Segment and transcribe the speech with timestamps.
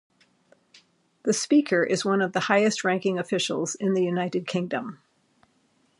[1.25, 4.99] The Speaker is one of the highest-ranking officials in the United Kingdom.